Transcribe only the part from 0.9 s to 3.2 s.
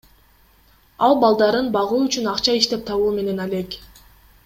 Ал балдарын багуу үчүн акча иштеп табуу